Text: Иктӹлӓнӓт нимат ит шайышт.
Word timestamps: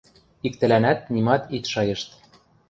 Иктӹлӓнӓт 0.47 0.99
нимат 1.13 1.41
ит 1.55 1.65
шайышт. 1.71 2.09